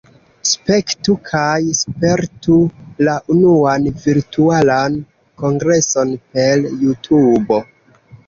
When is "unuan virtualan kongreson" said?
3.35-6.17